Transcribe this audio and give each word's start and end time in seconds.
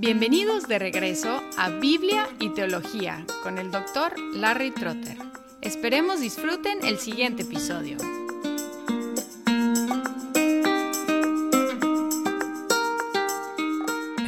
Bienvenidos 0.00 0.68
de 0.68 0.78
regreso 0.78 1.42
a 1.56 1.70
Biblia 1.70 2.28
y 2.38 2.50
Teología 2.50 3.26
con 3.42 3.58
el 3.58 3.72
doctor 3.72 4.12
Larry 4.32 4.70
Trotter. 4.70 5.18
Esperemos 5.60 6.20
disfruten 6.20 6.84
el 6.84 6.98
siguiente 6.98 7.42
episodio. 7.42 7.96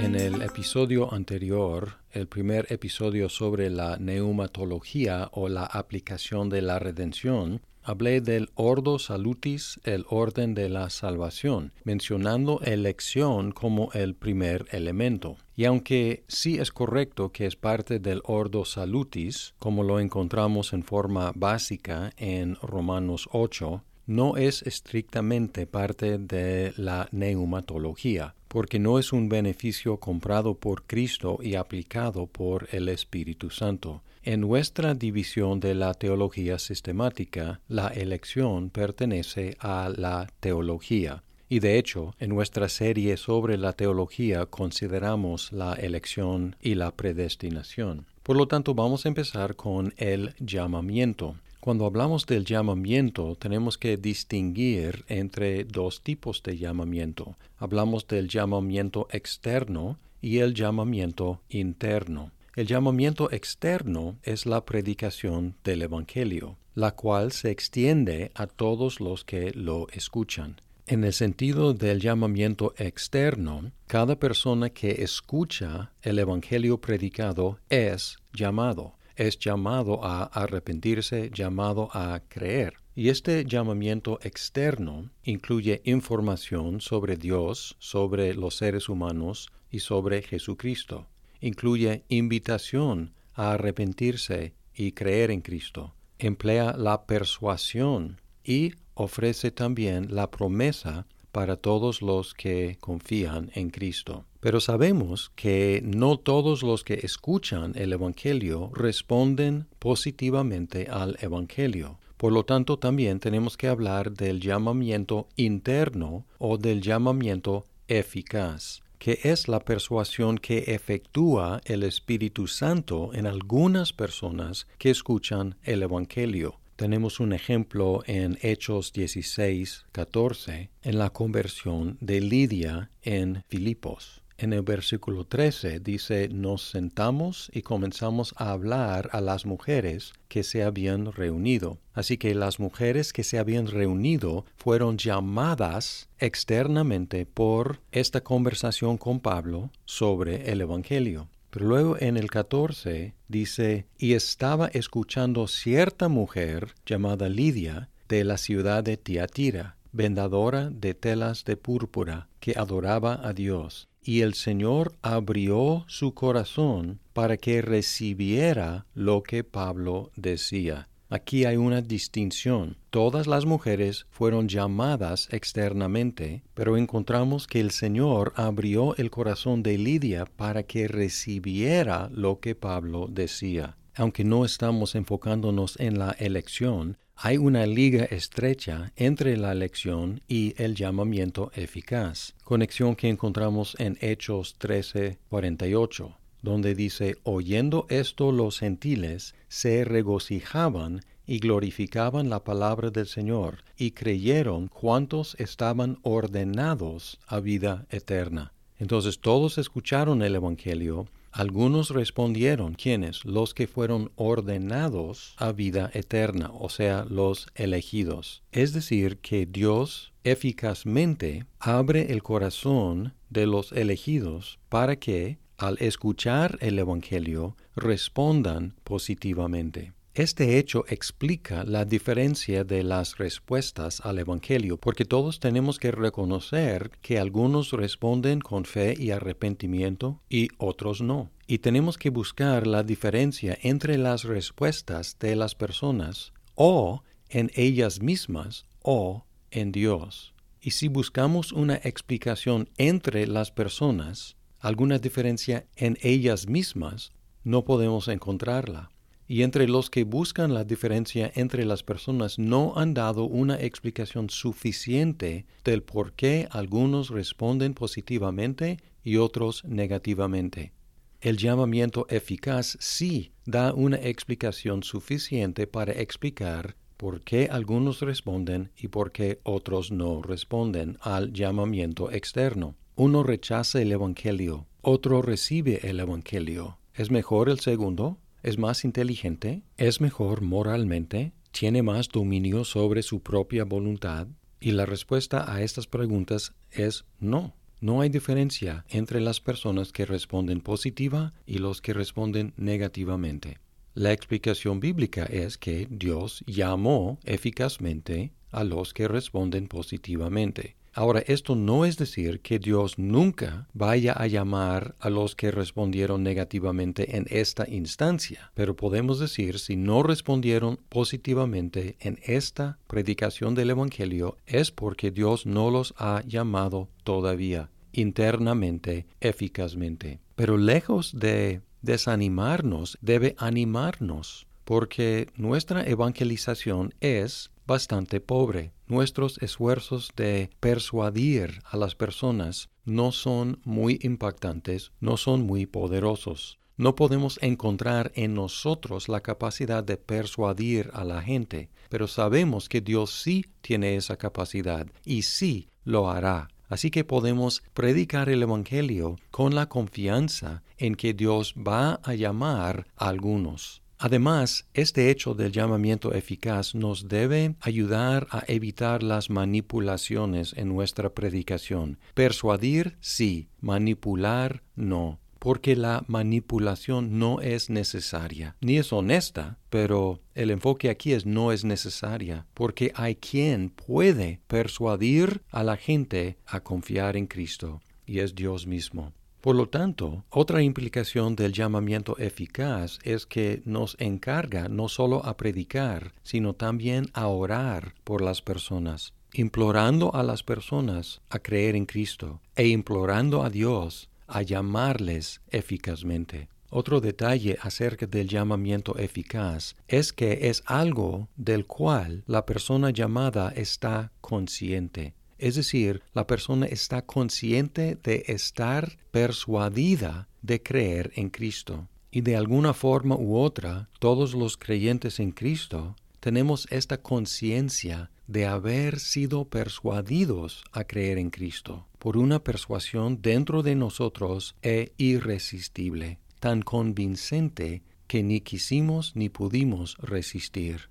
En 0.03 0.17
el 0.17 0.43
episodio 0.43 1.15
anterior, 1.15 1.99
el 2.11 2.27
primer 2.27 2.67
episodio 2.73 3.29
sobre 3.29 3.71
la 3.71 3.97
neumatología 3.97 5.29
o 5.31 5.49
la 5.49 5.67
aplicación 5.67 6.49
de 6.49 6.63
la 6.63 6.81
redención, 6.81 7.63
hablé 7.91 8.21
del 8.21 8.51
ordo 8.55 9.01
salutis, 9.01 9.81
el 9.83 10.05
orden 10.09 10.55
de 10.55 10.69
la 10.69 10.91
salvación, 10.91 11.73
mencionando 11.83 12.61
elección 12.61 13.51
como 13.51 13.91
el 13.93 14.15
primer 14.15 14.67
elemento. 14.71 15.37
Y 15.57 15.65
aunque 15.65 16.23
sí 16.29 16.59
es 16.59 16.71
correcto 16.71 17.33
que 17.33 17.47
es 17.47 17.57
parte 17.57 17.99
del 17.99 18.23
ordo 18.25 18.65
salutis, 18.65 19.55
como 19.59 19.83
lo 19.83 19.99
encontramos 19.99 20.73
en 20.73 20.85
forma 20.85 21.33
básica 21.35 22.13
en 22.17 22.55
Romanos 22.63 23.29
8, 23.33 23.83
no 24.07 24.37
es 24.37 24.63
estrictamente 24.63 25.67
parte 25.67 26.19
de 26.19 26.73
la 26.77 27.09
neumatología, 27.11 28.37
porque 28.47 28.79
no 28.79 29.01
es 29.01 29.13
un 29.13 29.29
beneficio 29.29 29.99
comprado 29.99 30.55
por 30.55 30.85
Cristo 30.85 31.39
y 31.43 31.57
aplicado 31.57 32.27
por 32.27 32.69
el 32.71 32.89
Espíritu 32.89 33.51
Santo. 33.51 34.03
En 34.23 34.43
nuestra 34.43 34.93
división 34.95 35.61
de 35.61 35.75
la 35.75 35.95
teología 35.95 36.59
sistemática, 36.59 37.61
la 37.69 37.89
elección 37.89 38.69
pertenece 38.69 39.57
a 39.61 39.91
la 39.97 40.29
teología. 40.41 41.23
Y 41.49 41.61
de 41.61 41.79
hecho, 41.79 42.15
en 42.21 42.29
nuestra 42.29 42.69
serie 42.69 43.17
sobre 43.17 43.57
la 43.57 43.73
teología 43.73 44.45
consideramos 44.45 45.53
la 45.53 45.73
elección 45.73 46.55
y 46.61 46.75
la 46.75 46.91
predestinación. 46.91 48.05
Por 48.23 48.37
lo 48.37 48.47
tanto, 48.47 48.75
vamos 48.75 49.07
a 49.07 49.09
empezar 49.09 49.57
con 49.57 49.95
el 49.97 50.35
llamamiento. 50.39 51.37
Cuando 51.59 51.87
hablamos 51.87 52.27
del 52.27 52.45
llamamiento, 52.45 53.37
tenemos 53.37 53.79
que 53.79 53.97
distinguir 53.97 55.03
entre 55.09 55.65
dos 55.65 56.03
tipos 56.03 56.43
de 56.43 56.59
llamamiento. 56.59 57.37
Hablamos 57.57 58.07
del 58.07 58.29
llamamiento 58.29 59.09
externo 59.13 59.99
y 60.21 60.39
el 60.39 60.53
llamamiento 60.53 61.41
interno. 61.49 62.33
El 62.57 62.67
llamamiento 62.67 63.31
externo 63.31 64.19
es 64.25 64.45
la 64.45 64.65
predicación 64.65 65.55
del 65.63 65.83
Evangelio, 65.83 66.59
la 66.75 66.97
cual 66.97 67.31
se 67.31 67.53
extiende 67.53 68.33
a 68.35 68.49
todos 68.49 68.99
los 68.99 69.25
que 69.25 69.53
lo 69.53 69.87
escuchan. 69.93 70.61
En 70.87 71.05
el 71.05 71.13
sentido 71.13 71.75
del 71.75 72.01
llamamiento 72.01 72.75
externo, 72.77 73.71
cada 73.87 74.19
persona 74.19 74.71
que 74.71 75.03
escucha 75.03 75.93
el 76.03 76.19
Evangelio 76.19 76.81
predicado 76.81 77.61
es 77.69 78.17
llamado, 78.33 78.95
es 79.15 79.39
llamado 79.39 80.05
a 80.05 80.25
arrepentirse, 80.25 81.31
llamado 81.33 81.89
a 81.93 82.21
creer. 82.29 82.75
Y 82.97 83.11
este 83.11 83.45
llamamiento 83.45 84.19
externo 84.23 85.13
incluye 85.23 85.83
información 85.85 86.81
sobre 86.81 87.17
Dios, 87.17 87.77
sobre 87.79 88.35
los 88.35 88.57
seres 88.57 88.89
humanos 88.89 89.53
y 89.71 89.79
sobre 89.79 90.23
Jesucristo 90.23 91.07
incluye 91.41 92.05
invitación 92.09 93.13
a 93.35 93.53
arrepentirse 93.53 94.55
y 94.75 94.93
creer 94.93 95.31
en 95.31 95.41
Cristo. 95.41 95.95
Emplea 96.19 96.75
la 96.77 97.07
persuasión 97.07 98.21
y 98.45 98.75
ofrece 98.95 99.51
también 99.51 100.15
la 100.15 100.31
promesa 100.31 101.07
para 101.33 101.57
todos 101.57 102.03
los 102.03 102.35
que 102.35 102.77
confían 102.81 103.51
en 103.55 103.71
Cristo. 103.71 104.25
Pero 104.41 104.61
sabemos 104.61 105.31
que 105.37 105.83
no 105.85 106.19
todos 106.19 106.63
los 106.63 106.83
que 106.83 106.95
escuchan 107.03 107.73
el 107.77 107.93
Evangelio 107.93 108.71
responden 108.75 109.67
positivamente 109.79 110.89
al 110.91 111.17
Evangelio. 111.21 111.99
Por 112.17 112.33
lo 112.33 112.45
tanto, 112.45 112.79
también 112.79 113.21
tenemos 113.21 113.57
que 113.57 113.69
hablar 113.69 114.13
del 114.13 114.41
llamamiento 114.41 115.29
interno 115.37 116.27
o 116.39 116.59
del 116.59 116.83
llamamiento 116.83 117.65
eficaz 117.89 118.83
que 119.01 119.19
es 119.25 119.49
la 119.49 119.61
persuasión 119.61 120.37
que 120.37 120.75
efectúa 120.75 121.63
el 121.65 121.83
Espíritu 121.83 122.47
Santo 122.47 123.13
en 123.15 123.27
algunas 123.27 123.95
personas 123.95 124.69
que 124.79 124.91
escuchan 124.91 125.57
el 125.65 125.83
Evangelio. 125.83 126.61
Tenemos 126.77 127.19
un 127.19 127.33
ejemplo 127.33 128.03
en 128.07 128.39
Hechos 128.43 128.93
16, 128.93 129.87
14, 129.91 130.71
en 130.83 130.99
la 130.99 131.11
conversión 131.11 131.97
de 132.01 132.21
Lidia 132.21 132.91
en 133.03 133.43
Filipos 133.49 134.20
en 134.41 134.55
el 134.55 134.63
versículo 134.63 135.25
13 135.27 135.81
dice, 135.81 136.29
nos 136.31 136.71
sentamos 136.71 137.51
y 137.53 137.61
comenzamos 137.61 138.33
a 138.39 138.53
hablar 138.53 139.11
a 139.13 139.21
las 139.21 139.45
mujeres 139.45 140.15
que 140.29 140.43
se 140.45 140.63
habían 140.63 141.13
reunido. 141.13 141.79
Así 141.93 142.17
que 142.17 142.35
las 142.35 142.59
mujeres 142.59 143.13
que 143.13 143.23
se 143.23 143.39
habían 143.39 143.67
reunido 143.67 144.47
fueron 144.57 144.97
llamadas 144.97 146.09
externamente 146.19 147.27
por 147.27 147.81
esta 147.93 148.23
conversación 148.23 148.97
con 148.97 149.21
Pablo 149.21 149.71
sobre 149.85 150.51
el 150.51 150.63
Evangelio. 150.63 151.29
Pero 151.51 151.67
luego 151.67 151.97
en 152.01 152.17
el 152.17 152.31
14 152.31 153.13
dice, 153.29 153.87
y 153.99 154.15
estaba 154.15 154.69
escuchando 154.69 155.49
cierta 155.49 156.09
mujer 156.09 156.75
llamada 156.87 157.29
Lidia 157.29 157.91
de 158.09 158.25
la 158.25 158.39
ciudad 158.39 158.83
de 158.85 158.97
Tiatira, 158.97 159.77
vendadora 159.93 160.71
de 160.71 160.95
telas 160.95 161.45
de 161.45 161.59
púrpura, 161.59 162.29
que 162.39 162.55
adoraba 162.57 163.21
a 163.23 163.35
Dios 163.35 163.90
y 164.03 164.21
el 164.21 164.35
Señor 164.35 164.95
abrió 165.03 165.85
su 165.89 166.15
corazón 166.15 167.01
para 167.13 167.37
que 167.37 167.63
recibiera 167.63 168.87
lo 168.95 169.23
que 169.23 169.45
Pablo 169.45 170.11
decía. 170.17 170.89
Aquí 171.13 171.45
hay 171.45 171.57
una 171.57 171.83
distinción. 171.83 172.77
Todas 172.91 173.27
las 173.27 173.45
mujeres 173.45 174.07
fueron 174.11 174.49
llamadas 174.49 175.29
externamente, 175.33 176.45
pero 176.55 176.77
encontramos 176.77 177.49
que 177.49 177.59
el 177.59 177.73
Señor 177.73 178.33
abrió 178.37 178.97
el 178.97 179.11
corazón 179.11 179.65
de 179.65 179.77
Lidia 179.77 180.25
para 180.25 180.63
que 180.63 180.87
recibiera 180.87 182.09
lo 182.13 182.39
que 182.39 182.55
Pablo 182.55 183.09
decía. 183.11 183.77
Aunque 183.97 184.23
no 184.23 184.45
estamos 184.45 184.95
enfocándonos 184.95 185.81
en 185.81 185.99
la 185.99 186.13
elección, 186.13 186.97
hay 187.23 187.37
una 187.37 187.67
liga 187.67 188.05
estrecha 188.05 188.93
entre 188.97 189.37
la 189.37 189.53
elección 189.53 190.23
y 190.27 190.55
el 190.57 190.75
llamamiento 190.75 191.53
eficaz, 191.55 192.35
conexión 192.45 192.97
que 192.97 193.11
encontramos 193.11 193.77
en 193.79 193.99
Hechos 194.01 194.57
13:48, 194.59 196.17
donde 196.41 196.75
dice, 196.75 197.19
oyendo 197.23 197.85
esto 197.91 198.33
los 198.33 198.61
gentiles 198.61 199.35
se 199.49 199.85
regocijaban 199.85 201.03
y 201.27 201.41
glorificaban 201.41 202.31
la 202.31 202.43
palabra 202.43 202.89
del 202.89 203.07
Señor, 203.07 203.65
y 203.77 203.91
creyeron 203.91 204.69
cuantos 204.69 205.37
estaban 205.39 205.99
ordenados 206.01 207.21
a 207.27 207.41
vida 207.41 207.85
eterna. 207.91 208.55
Entonces 208.79 209.21
todos 209.21 209.59
escucharon 209.59 210.23
el 210.23 210.37
Evangelio, 210.37 211.07
algunos 211.33 211.91
respondieron, 211.91 212.75
¿quiénes? 212.75 213.25
Los 213.25 213.55
que 213.55 213.67
fueron 213.67 214.11
ordenados 214.17 215.35
a 215.37 215.53
vida 215.53 215.91
eterna, 215.95 216.51
o 216.53 216.69
sea, 216.69 217.05
los 217.09 217.49
elegidos. 217.55 218.43
Es 218.53 218.73
decir, 218.73 219.19
que 219.19 219.47
Dios 219.47 220.13
eficazmente 220.25 221.47
abre 221.59 222.13
el 222.13 222.23
corazón 222.23 223.15
de 223.29 223.47
los 223.47 223.73
elegidos 223.73 224.59
para 224.69 224.97
que, 224.97 225.39
al 225.57 225.77
escuchar 225.81 226.59
el 226.61 226.79
Evangelio, 226.79 227.57
respondan 227.77 228.75
positivamente. 228.83 229.93
Este 230.21 230.59
hecho 230.59 230.85
explica 230.87 231.65
la 231.65 231.87
diferencia 231.87 232.63
de 232.63 232.85
las 232.85 233.17
respuestas 233.17 234.03
al 234.03 234.19
Evangelio, 234.19 234.77
porque 234.77 235.07
todos 235.07 235.41
tenemos 235.41 235.79
que 235.79 235.93
reconocer 235.93 236.91
que 237.01 237.19
algunos 237.19 237.73
responden 237.73 238.43
con 238.43 238.67
fe 238.67 238.95
y 238.99 239.13
arrepentimiento 239.13 240.21
y 240.29 240.49
otros 240.59 241.01
no. 241.01 241.31
Y 241.47 241.61
tenemos 241.61 241.97
que 241.97 242.11
buscar 242.11 242.67
la 242.67 242.83
diferencia 242.83 243.57
entre 243.63 243.97
las 243.97 244.25
respuestas 244.25 245.17
de 245.19 245.37
las 245.37 245.55
personas 245.55 246.35
o 246.55 247.03
en 247.31 247.51
ellas 247.55 248.03
mismas 248.03 248.67
o 248.83 249.25
en 249.51 249.73
Dios. 249.73 250.35
Y 250.61 250.73
si 250.73 250.89
buscamos 250.89 251.51
una 251.51 251.77
explicación 251.77 252.69
entre 252.77 253.27
las 253.27 253.53
personas, 253.53 254.37
alguna 254.59 254.99
diferencia 254.99 255.65
en 255.77 255.97
ellas 256.03 256.47
mismas, 256.47 257.11
no 257.43 257.65
podemos 257.65 258.07
encontrarla 258.09 258.91
y 259.31 259.45
entre 259.45 259.69
los 259.69 259.91
que 259.91 260.03
buscan 260.03 260.55
la 260.55 260.65
diferencia 260.65 261.31
entre 261.37 261.65
las 261.65 261.85
personas 261.85 262.37
no 262.37 262.73
han 262.75 262.95
dado 262.95 263.27
una 263.27 263.61
explicación 263.61 264.29
suficiente 264.29 265.47
del 265.63 265.85
por 265.85 266.15
qué 266.15 266.49
algunos 266.51 267.11
responden 267.11 267.75
positivamente 267.75 268.79
y 269.05 269.19
otros 269.19 269.65
negativamente. 269.65 270.73
El 271.21 271.37
llamamiento 271.37 272.09
eficaz 272.11 272.77
sí 272.81 273.31
da 273.47 273.73
una 273.73 273.99
explicación 273.99 274.83
suficiente 274.83 275.69
para 275.69 275.93
explicar 275.93 276.75
por 276.97 277.21
qué 277.21 277.47
algunos 277.53 278.01
responden 278.01 278.73
y 278.77 278.89
por 278.89 279.13
qué 279.13 279.39
otros 279.45 279.93
no 279.93 280.23
responden 280.23 280.99
al 281.03 281.33
llamamiento 281.33 282.11
externo. 282.11 282.75
Uno 282.97 283.23
rechaza 283.23 283.81
el 283.81 283.93
Evangelio, 283.93 284.67
otro 284.83 285.23
recibe 285.23 285.89
el 285.89 286.01
Evangelio. 286.01 286.79
¿Es 286.95 287.13
mejor 287.13 287.49
el 287.49 287.61
segundo? 287.61 288.19
¿Es 288.43 288.57
más 288.57 288.85
inteligente? 288.85 289.63
¿Es 289.77 290.01
mejor 290.01 290.41
moralmente? 290.41 291.33
¿Tiene 291.51 291.83
más 291.83 292.09
dominio 292.09 292.65
sobre 292.65 293.03
su 293.03 293.21
propia 293.21 293.65
voluntad? 293.65 294.29
Y 294.61 294.73
la 294.73 294.87
respuesta 294.87 295.53
a 295.53 295.63
estas 295.63 295.87
preguntas 295.87 296.55
es 296.71 297.05
no. 297.19 297.55
No 297.81 298.01
hay 298.01 298.09
diferencia 298.09 298.85
entre 298.89 299.21
las 299.21 299.41
personas 299.41 299.93
que 299.93 300.07
responden 300.07 300.61
positiva 300.61 301.35
y 301.47 301.59
los 301.59 301.83
que 301.83 301.93
responden 301.93 302.55
negativamente. 302.57 303.59
La 303.95 304.13
explicación 304.13 304.81
bíblica 304.81 305.25
es 305.25 305.59
que 305.59 305.87
Dios 305.91 306.43
llamó 306.47 307.19
eficazmente 307.25 308.33
a 308.51 308.65
los 308.65 308.95
que 308.95 309.09
responden 309.09 309.69
positivamente. 309.69 310.77
Ahora, 310.93 311.23
esto 311.27 311.55
no 311.55 311.85
es 311.85 311.97
decir 311.97 312.41
que 312.41 312.59
Dios 312.59 312.99
nunca 312.99 313.69
vaya 313.73 314.13
a 314.13 314.27
llamar 314.27 314.97
a 314.99 315.09
los 315.09 315.37
que 315.37 315.51
respondieron 315.51 316.23
negativamente 316.23 317.17
en 317.17 317.27
esta 317.31 317.69
instancia, 317.69 318.51
pero 318.55 318.75
podemos 318.75 319.21
decir 319.21 319.59
si 319.59 319.77
no 319.77 320.03
respondieron 320.03 320.81
positivamente 320.89 321.97
en 322.01 322.19
esta 322.25 322.79
predicación 322.89 323.55
del 323.55 323.71
Evangelio 323.71 324.37
es 324.47 324.73
porque 324.73 325.11
Dios 325.11 325.47
no 325.47 325.71
los 325.71 325.95
ha 325.97 326.23
llamado 326.27 326.89
todavía 327.05 327.71
internamente, 327.93 329.07
eficazmente. 329.21 330.21
Pero 330.35 330.57
lejos 330.57 331.13
de 331.19 331.61
desanimarnos, 331.83 332.99
debe 333.01 333.35
animarnos, 333.39 334.47
porque 334.65 335.29
nuestra 335.37 335.87
evangelización 335.87 336.95
es 337.01 337.51
bastante 337.67 338.21
pobre. 338.21 338.73
Nuestros 338.91 339.39
esfuerzos 339.39 340.11
de 340.17 340.51
persuadir 340.59 341.63
a 341.65 341.77
las 341.77 341.95
personas 341.95 342.71
no 342.85 343.13
son 343.13 343.61
muy 343.63 344.01
impactantes, 344.03 344.91
no 344.99 345.17
son 345.17 345.43
muy 345.43 345.67
poderosos. 345.67 346.59
No 346.77 346.97
podemos 346.97 347.39
encontrar 347.41 348.11
en 348.17 348.35
nosotros 348.35 349.09
la 349.09 349.21
capacidad 349.21 349.85
de 349.85 349.97
persuadir 349.97 350.91
a 350.93 351.05
la 351.05 351.23
gente, 351.23 351.71
pero 351.89 352.09
sabemos 352.09 352.69
que 352.69 352.81
Dios 352.81 353.13
sí 353.13 353.45
tiene 353.61 353.95
esa 353.95 354.17
capacidad 354.17 354.89
y 355.05 355.23
sí 355.23 355.69
lo 355.85 356.11
hará. 356.11 356.49
Así 356.69 356.91
que 356.91 357.05
podemos 357.05 357.63
predicar 357.75 358.29
el 358.29 358.43
Evangelio 358.43 359.19
con 359.31 359.55
la 359.55 359.69
confianza 359.69 360.65
en 360.79 360.97
que 360.97 361.15
Dios 361.15 361.55
va 361.55 362.01
a 362.03 362.15
llamar 362.15 362.89
a 362.97 363.09
algunos. 363.09 363.80
Además, 364.03 364.67
este 364.73 365.11
hecho 365.11 365.35
del 365.35 365.53
llamamiento 365.53 366.15
eficaz 366.15 366.75
nos 366.75 367.07
debe 367.07 367.55
ayudar 367.61 368.27
a 368.31 368.43
evitar 368.47 369.03
las 369.03 369.29
manipulaciones 369.29 370.55
en 370.57 370.69
nuestra 370.69 371.11
predicación. 371.11 371.99
Persuadir 372.15 372.97
sí, 373.01 373.51
manipular 373.61 374.63
no 374.75 375.21
porque 375.39 375.75
la 375.75 376.05
manipulación 376.07 377.19
no 377.19 377.41
es 377.41 377.71
necesaria, 377.71 378.57
ni 378.61 378.77
es 378.77 378.93
honesta, 378.93 379.59
pero 379.71 380.21
el 380.35 380.51
enfoque 380.51 380.91
aquí 380.91 381.15
es 381.15 381.25
no 381.25 381.51
es 381.51 381.65
necesaria, 381.65 382.47
porque 382.53 382.93
hay 382.95 383.17
quien 383.17 383.71
puede 383.71 384.41
persuadir 384.47 385.41
a 385.51 385.65
la 385.65 385.79
gente 385.79 386.37
a 386.45 386.61
confiar 386.61 387.17
en 387.17 387.27
Cristo, 387.27 387.81
y 388.05 388.19
es 388.19 388.35
Dios 388.35 388.67
mismo. 388.67 389.15
Por 389.41 389.57
lo 389.57 389.69
tanto, 389.71 390.25
otra 390.29 390.63
implicación 390.63 391.35
del 391.35 391.53
llamamiento 391.53 392.19
eficaz 392.19 392.99
es 393.05 393.25
que 393.25 393.63
nos 393.65 393.97
encarga 393.99 394.69
no 394.69 394.89
solo 394.89 395.25
a 395.25 395.39
predicar, 395.39 396.13
sino 396.23 396.53
también 396.53 397.07
a 397.15 397.27
orar 397.27 397.95
por 398.05 398.21
las 398.21 398.43
personas, 398.43 399.15
implorando 399.33 400.15
a 400.15 400.23
las 400.23 400.43
personas 400.43 401.23
a 401.31 401.39
creer 401.39 401.75
en 401.75 401.87
Cristo 401.87 402.43
e 402.55 402.69
implorando 402.69 403.43
a 403.43 403.49
Dios 403.49 404.11
a 404.27 404.43
llamarles 404.43 405.41
eficazmente. 405.51 406.49
Otro 406.69 407.01
detalle 407.01 407.59
acerca 407.63 408.07
del 408.07 408.29
llamamiento 408.29 408.97
eficaz 408.97 409.75
es 409.89 410.13
que 410.13 410.51
es 410.51 410.63
algo 410.67 411.29
del 411.37 411.67
cual 411.67 412.23
la 412.27 412.47
persona 412.47 412.91
llamada 412.91 413.53
está 413.57 414.13
consciente. 414.21 415.15
Es 415.41 415.55
decir, 415.55 416.03
la 416.13 416.27
persona 416.27 416.67
está 416.67 417.01
consciente 417.01 417.97
de 418.05 418.25
estar 418.29 418.99
persuadida 419.11 420.29
de 420.43 420.63
creer 420.63 421.13
en 421.17 421.31
Cristo. 421.31 421.89
Y 422.11 422.21
de 422.21 422.37
alguna 422.37 422.75
forma 422.75 423.17
u 423.17 423.39
otra, 423.39 423.89
todos 424.01 424.35
los 424.35 424.59
creyentes 424.59 425.19
en 425.19 425.31
Cristo 425.33 425.97
tenemos 426.21 426.69
esta 426.71 426.99
conciencia 426.99 428.11
de 428.27 428.45
haber 428.45 429.01
sido 429.01 429.47
persuadidos 429.47 430.63
a 430.73 430.85
creer 430.85 431.17
en 431.17 431.31
Cristo 431.31 431.87
por 431.99 432.19
una 432.19 432.45
persuasión 432.45 433.23
dentro 433.23 433.63
de 433.63 433.77
nosotros 433.77 434.57
e 434.63 434.93
irresistible, 434.99 436.19
tan 436.39 436.61
convincente 436.61 437.83
que 438.07 438.23
ni 438.23 438.43
quisimos 438.43 439.17
ni 439.17 439.31
pudimos 439.31 439.97
resistir. 439.99 440.91